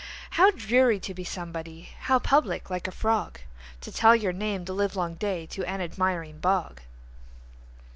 [0.31, 1.89] How dreary to be somebody!
[2.05, 3.41] How public, like a frogTo
[3.93, 6.81] tell your name the livelong dayTo an admiring bog!